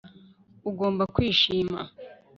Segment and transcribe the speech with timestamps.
[0.69, 1.79] Ugomba kwishima